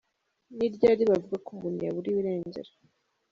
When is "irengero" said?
2.21-2.71